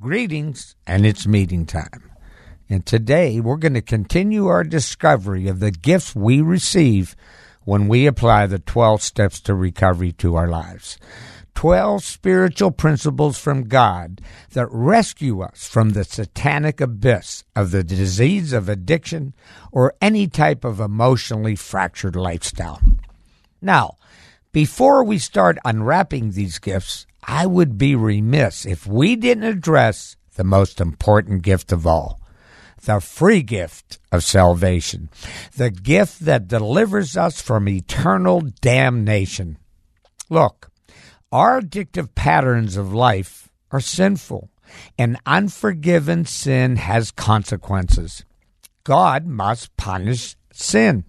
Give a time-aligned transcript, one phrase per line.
[0.00, 2.12] Greetings, and it's meeting time.
[2.70, 7.16] And today we're going to continue our discovery of the gifts we receive
[7.64, 10.98] when we apply the 12 steps to recovery to our lives.
[11.56, 14.20] 12 spiritual principles from God
[14.52, 19.34] that rescue us from the satanic abyss of the disease of addiction
[19.72, 22.80] or any type of emotionally fractured lifestyle.
[23.60, 23.96] Now,
[24.52, 30.44] before we start unwrapping these gifts, I would be remiss if we didn't address the
[30.44, 32.18] most important gift of all
[32.80, 35.10] the free gift of salvation,
[35.56, 39.58] the gift that delivers us from eternal damnation.
[40.30, 40.70] Look,
[41.30, 44.48] our addictive patterns of life are sinful,
[44.96, 48.24] and unforgiven sin has consequences.
[48.84, 51.04] God must punish sin.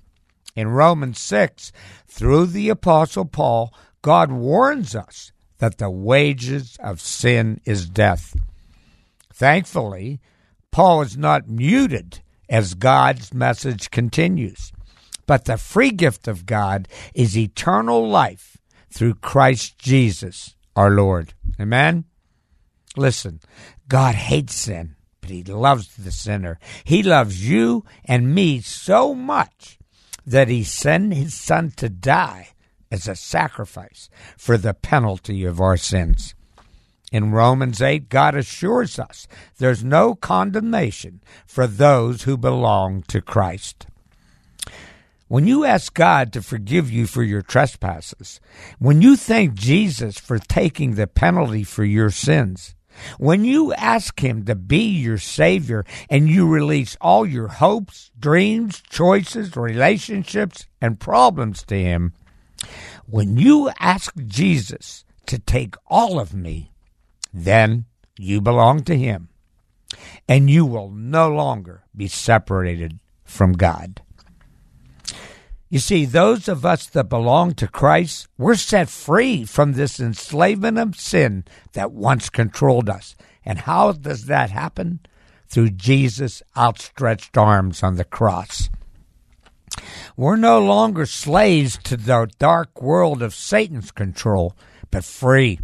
[0.56, 1.72] In Romans 6,
[2.08, 8.36] through the Apostle Paul, God warns us that the wages of sin is death.
[9.34, 10.20] Thankfully,
[10.72, 14.72] Paul is not muted as God's message continues.
[15.26, 18.58] But the free gift of God is eternal life
[18.92, 21.34] through Christ Jesus our Lord.
[21.60, 22.06] Amen?
[22.98, 23.40] Listen,
[23.88, 26.58] God hates sin, but He loves the sinner.
[26.84, 29.78] He loves you and me so much
[30.26, 32.50] that He sent His Son to die
[32.92, 36.36] as a sacrifice for the penalty of our sins.
[37.12, 43.88] In Romans 8, God assures us there's no condemnation for those who belong to Christ.
[45.28, 48.40] When you ask God to forgive you for your trespasses,
[48.80, 52.74] when you thank Jesus for taking the penalty for your sins,
[53.18, 58.82] when you ask Him to be your Savior and you release all your hopes, dreams,
[58.90, 62.14] choices, relationships, and problems to Him,
[63.06, 66.72] when you ask Jesus to take all of me,
[67.34, 67.86] then
[68.18, 69.30] you belong to Him,
[70.28, 74.02] and you will no longer be separated from God.
[75.72, 80.80] You see, those of us that belong to Christ, we're set free from this enslavement
[80.80, 83.16] of sin that once controlled us.
[83.46, 85.00] And how does that happen?
[85.48, 88.70] Through Jesus' outstretched arms on the cross.
[90.16, 94.56] We're no longer slaves to the dark world of Satan's control,
[94.92, 95.60] but free.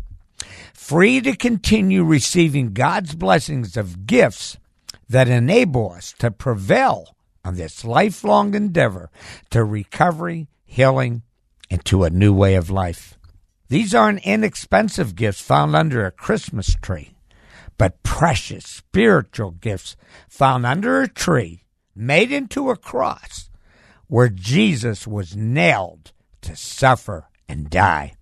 [0.74, 4.58] Free to continue receiving God's blessings of gifts
[5.10, 9.10] that enable us to prevail on this lifelong endeavor
[9.52, 11.24] to recovery, healing,
[11.70, 13.18] and to a new way of life.
[13.68, 17.16] These aren't inexpensive gifts found under a Christmas tree,
[17.78, 19.96] but precious spiritual gifts
[20.30, 21.64] found under a tree
[21.96, 23.50] made into a cross
[24.08, 26.12] where Jesus was nailed
[26.42, 28.14] to suffer and die.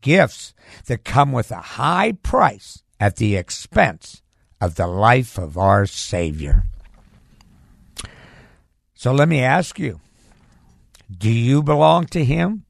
[0.00, 0.54] Gifts
[0.86, 4.22] that come with a high price at the expense
[4.60, 6.64] of the life of our Savior.
[8.94, 10.00] So let me ask you
[11.10, 12.64] do you belong to Him?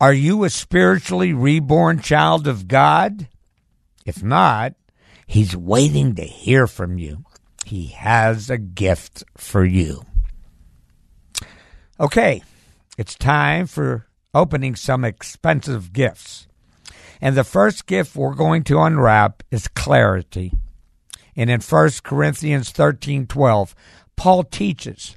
[0.00, 3.28] Are you a spiritually reborn child of God?
[4.06, 4.74] If not,
[5.26, 7.24] He's waiting to hear from you.
[7.66, 10.04] He has a gift for you.
[12.00, 12.44] Okay,
[12.96, 16.46] it's time for opening some expensive gifts.
[17.20, 20.52] And the first gift we're going to unwrap is clarity.
[21.34, 23.74] And in 1 Corinthians 13 12,
[24.14, 25.16] Paul teaches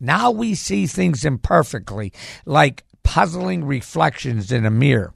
[0.00, 2.14] now we see things imperfectly,
[2.46, 5.12] like puzzling reflections in a mirror.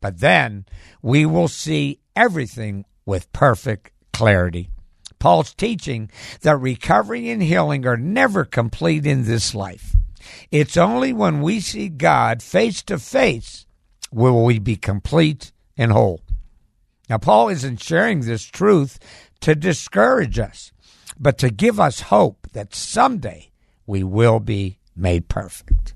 [0.00, 0.64] But then
[1.02, 4.70] we will see everything with perfect clarity.
[5.18, 6.10] Paul's teaching
[6.40, 9.94] that recovery and healing are never complete in this life.
[10.50, 13.66] It's only when we see God face to face
[14.12, 16.20] will we be complete and whole.
[17.08, 18.98] Now, Paul isn't sharing this truth
[19.40, 20.72] to discourage us,
[21.18, 23.50] but to give us hope that someday
[23.86, 25.94] we will be made perfect.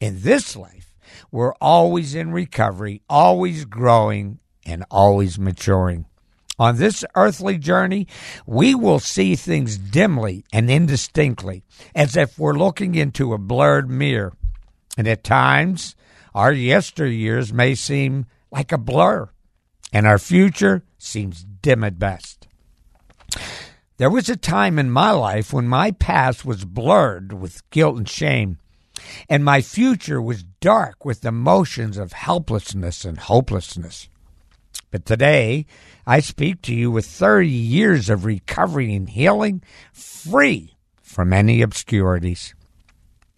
[0.00, 0.94] In this life,
[1.30, 6.06] we're always in recovery, always growing, and always maturing.
[6.58, 8.06] On this earthly journey,
[8.46, 11.64] we will see things dimly and indistinctly,
[11.94, 14.32] as if we're looking into a blurred mirror.
[14.96, 15.94] And at times,
[16.34, 19.28] our yesteryears may seem like a blur,
[19.92, 22.48] and our future seems dim at best.
[23.98, 28.08] There was a time in my life when my past was blurred with guilt and
[28.08, 28.58] shame,
[29.28, 34.08] and my future was dark with emotions of helplessness and hopelessness.
[34.90, 35.66] But today,
[36.06, 39.62] I speak to you with 30 years of recovery and healing,
[39.92, 42.54] free from any obscurities.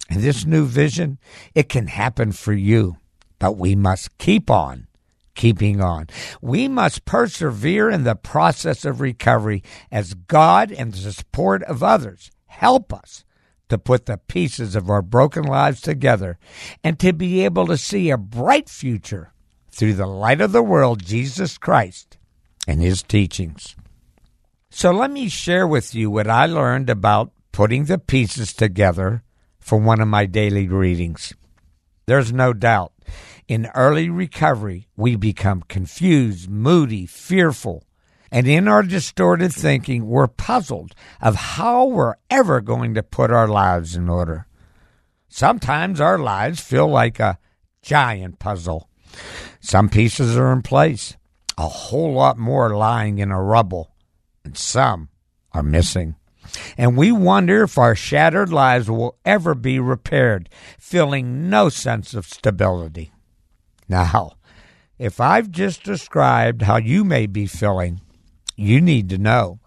[0.09, 1.19] And this new vision,
[1.53, 2.97] it can happen for you,
[3.37, 4.87] but we must keep on
[5.39, 6.05] keeping on.
[6.41, 12.29] We must persevere in the process of recovery as God and the support of others
[12.47, 13.23] help us
[13.69, 16.37] to put the pieces of our broken lives together
[16.83, 19.31] and to be able to see a bright future
[19.79, 22.17] through the light of the world, Jesus Christ,
[22.67, 23.77] and his teachings.
[24.69, 29.23] So let me share with you what I learned about putting the pieces together
[29.57, 31.33] for one of my daily readings.
[32.07, 32.91] There's no doubt
[33.47, 37.85] in early recovery, we become confused, moody, fearful,
[38.29, 43.47] and in our distorted thinking, we're puzzled of how we're ever going to put our
[43.47, 44.45] lives in order.
[45.29, 47.39] Sometimes our lives feel like a
[47.81, 48.88] giant puzzle.
[49.59, 51.17] Some pieces are in place,
[51.57, 53.91] a whole lot more lying in a rubble,
[54.43, 55.09] and some
[55.51, 56.15] are missing.
[56.77, 62.25] And we wonder if our shattered lives will ever be repaired, feeling no sense of
[62.25, 63.11] stability.
[63.87, 64.33] Now,
[64.97, 68.01] if I've just described how you may be feeling,
[68.55, 69.59] you need to know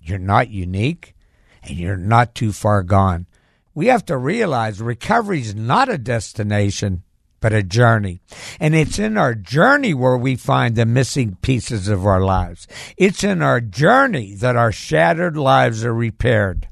[0.00, 1.14] you're not unique
[1.62, 3.26] and you're not too far gone.
[3.74, 7.02] We have to realize recovery is not a destination,
[7.40, 8.20] but a journey.
[8.58, 12.66] And it's in our journey where we find the missing pieces of our lives.
[12.96, 16.68] It's in our journey that our shattered lives are repaired.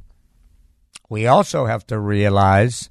[1.08, 2.90] We also have to realize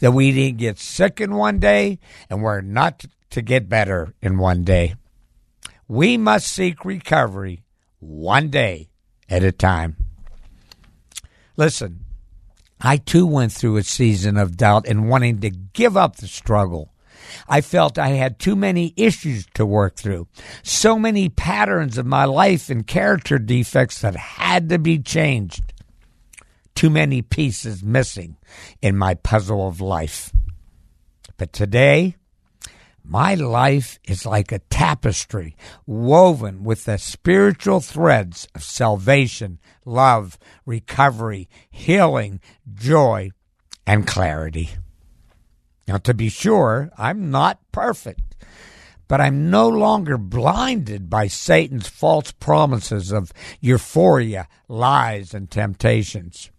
[0.00, 1.98] that we didn't get sick in one day
[2.28, 4.94] and we're not to get better in one day.
[5.86, 7.62] We must seek recovery
[8.00, 8.88] one day
[9.28, 9.96] at a time.
[11.56, 12.04] Listen,
[12.80, 16.91] I too went through a season of doubt and wanting to give up the struggle.
[17.48, 20.28] I felt I had too many issues to work through,
[20.62, 25.72] so many patterns of my life and character defects that had to be changed.
[26.74, 28.36] Too many pieces missing
[28.80, 30.32] in my puzzle of life.
[31.36, 32.16] But today,
[33.04, 35.56] my life is like a tapestry
[35.86, 42.40] woven with the spiritual threads of salvation, love, recovery, healing,
[42.74, 43.30] joy,
[43.86, 44.70] and clarity.
[45.88, 48.36] Now, to be sure, I'm not perfect,
[49.08, 56.50] but I'm no longer blinded by Satan's false promises of euphoria, lies, and temptations.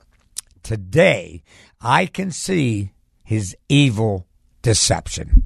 [0.62, 1.44] Today,
[1.82, 2.92] I can see
[3.24, 4.28] his evil
[4.62, 5.46] deception.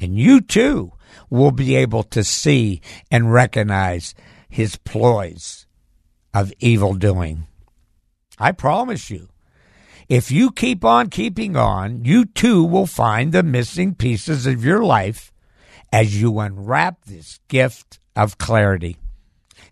[0.00, 0.92] And you too
[1.30, 2.80] will be able to see
[3.10, 4.14] and recognize
[4.48, 5.66] his ploys
[6.34, 7.46] of evil doing.
[8.38, 9.28] I promise you,
[10.08, 14.82] if you keep on keeping on, you too will find the missing pieces of your
[14.82, 15.32] life
[15.92, 18.96] as you unwrap this gift of clarity.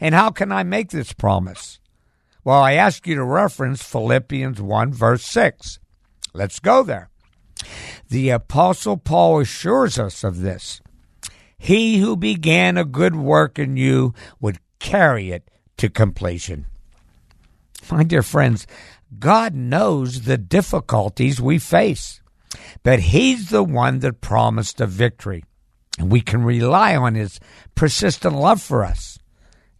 [0.00, 1.78] And how can I make this promise?
[2.44, 5.78] Well, I ask you to reference Philippians 1, verse 6.
[6.32, 7.10] Let's go there.
[8.08, 10.80] The Apostle Paul assures us of this.
[11.58, 16.66] He who began a good work in you would carry it to completion.
[17.90, 18.66] My dear friends,
[19.18, 22.20] God knows the difficulties we face,
[22.82, 25.44] but He's the one that promised a victory,
[25.98, 27.40] and we can rely on His
[27.74, 29.18] persistent love for us.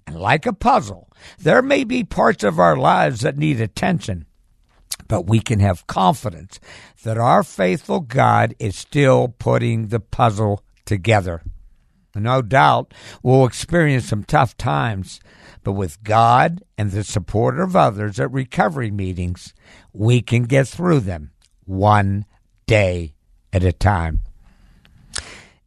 [0.06, 1.08] And like a puzzle,
[1.38, 4.26] there may be parts of our lives that need attention,
[5.06, 6.58] but we can have confidence
[7.04, 11.42] that our faithful God is still putting the puzzle together.
[12.14, 15.20] No doubt we'll experience some tough times,
[15.62, 19.54] but with God and the support of others at recovery meetings,
[19.92, 21.30] we can get through them
[21.64, 22.24] one
[22.66, 23.14] day
[23.52, 24.22] at a time.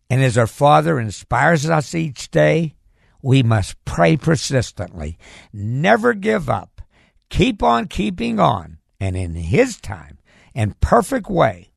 [0.10, 2.76] And as our Father inspires us each day,
[3.22, 5.18] we must pray persistently,
[5.54, 6.82] never give up,
[7.30, 10.20] keep on keeping on, and in His time
[10.54, 11.72] and perfect way,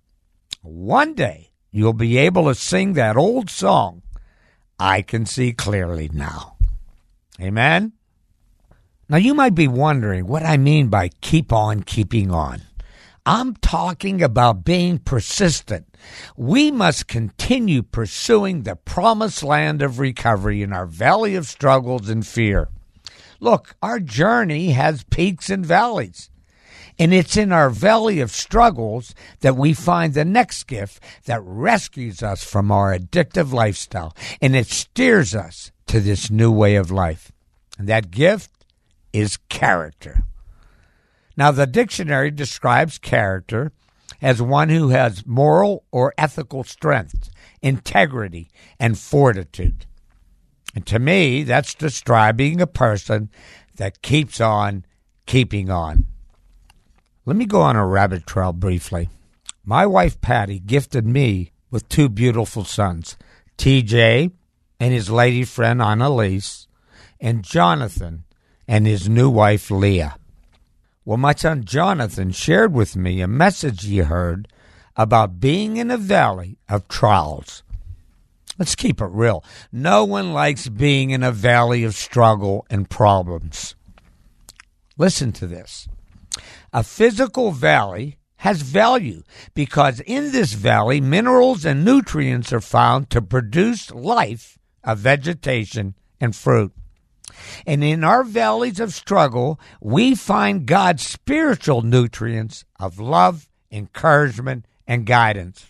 [0.62, 4.02] one day you'll be able to sing that old song,
[4.78, 6.56] I Can See Clearly Now.
[7.40, 7.92] Amen?
[9.09, 12.62] Now, you might be wondering what I mean by keep on keeping on.
[13.25, 15.87] I'm talking about being persistent.
[16.37, 22.26] We must continue pursuing the promised land of recovery in our valley of struggles and
[22.26, 22.68] fear.
[23.40, 26.30] Look, our journey has peaks and valleys.
[26.98, 32.22] And it's in our valley of struggles that we find the next gift that rescues
[32.22, 37.30] us from our addictive lifestyle and it steers us to this new way of life.
[37.78, 38.50] And that gift
[39.12, 40.24] is character.
[41.36, 43.72] Now, the dictionary describes character
[44.22, 48.50] as one who has moral or ethical strength, integrity,
[48.80, 49.84] and fortitude.
[50.74, 53.30] And to me, that's describing a person
[53.76, 54.84] that keeps on
[55.26, 56.06] keeping on.
[57.26, 59.09] Let me go on a rabbit trail briefly.
[59.64, 63.16] My wife Patty gifted me with two beautiful sons,
[63.59, 64.30] TJ
[64.78, 66.68] and his lady friend Annalise,
[67.21, 68.23] and Jonathan
[68.68, 70.14] and his new wife Leah.
[71.04, 74.47] Well, my son Jonathan shared with me a message he heard
[74.95, 77.64] about being in a valley of trials.
[78.56, 79.42] Let's keep it real.
[79.73, 83.75] No one likes being in a valley of struggle and problems.
[84.97, 85.88] Listen to this.
[86.76, 89.23] A physical valley has value
[89.54, 96.37] because in this valley, minerals and nutrients are found to produce life of vegetation and
[96.37, 96.75] fruit.
[97.66, 105.06] And in our valleys of struggle, we find God's spiritual nutrients of love, encouragement, and
[105.06, 105.64] guidance.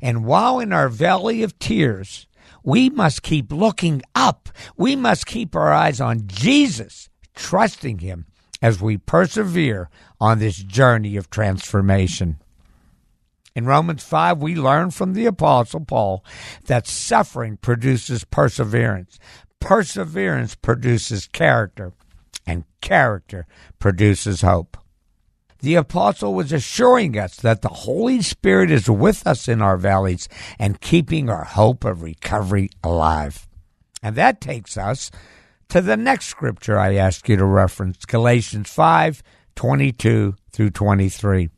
[0.00, 2.26] And while in our valley of tears,
[2.64, 4.48] we must keep looking up.
[4.74, 8.24] We must keep our eyes on Jesus, trusting Him
[8.60, 9.88] as we persevere
[10.20, 12.38] on this journey of transformation.
[13.54, 16.24] In Romans 5, we learn from the Apostle Paul
[16.66, 19.18] that suffering produces perseverance,
[19.60, 21.92] perseverance produces character,
[22.46, 23.46] and character
[23.78, 24.76] produces hope.
[25.60, 30.28] The apostle was assuring us that the Holy Spirit is with us in our valleys
[30.56, 33.48] and keeping our hope of recovery alive.
[34.00, 35.10] And that takes us
[35.68, 39.22] to the next scripture I ask you to reference Galatians 5
[39.54, 41.50] 22 through 23.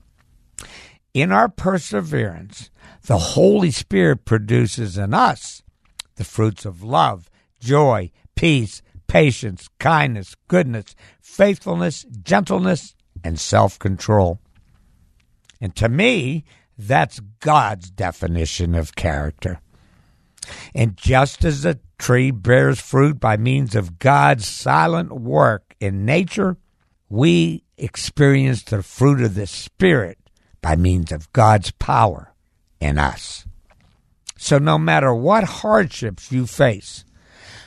[1.12, 2.70] In our perseverance,
[3.02, 5.62] the Holy Spirit produces in us
[6.16, 7.28] the fruits of love,
[7.60, 14.40] joy, peace, patience, kindness, goodness, faithfulness, gentleness, and self control.
[15.60, 16.44] And to me,
[16.78, 19.60] that's God's definition of character.
[20.74, 26.56] And just as a tree bears fruit by means of God's silent work in nature,
[27.08, 30.18] we experience the fruit of the Spirit
[30.62, 32.32] by means of God's power
[32.80, 33.46] in us.
[34.36, 37.04] So, no matter what hardships you face,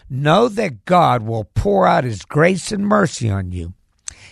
[0.09, 3.73] know that God will pour out His grace and mercy on you.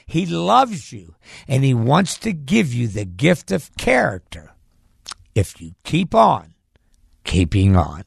[0.05, 1.15] He loves you
[1.47, 4.51] and He wants to give you the gift of character
[5.35, 6.53] if you keep on
[7.23, 8.03] keeping on.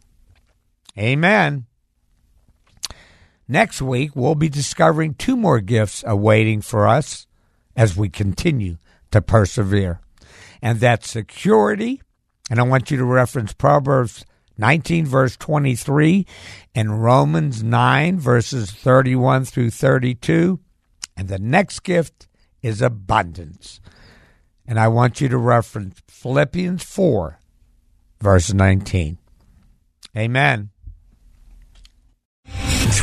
[0.99, 1.67] Amen.
[3.49, 7.27] Next week, we'll be discovering two more gifts awaiting for us
[7.77, 8.79] as we continue
[9.11, 10.01] to persevere.
[10.63, 12.01] And that's security.
[12.51, 14.25] And I want you to reference Proverbs
[14.57, 16.27] 19, verse 23,
[16.75, 20.61] and Romans 9, verses 31 through 32.
[21.17, 22.29] And the next gift
[22.63, 23.81] is abundance.
[24.67, 27.39] And I want you to reference Philippians 4,
[28.21, 29.19] verse 19.
[30.17, 30.71] Amen.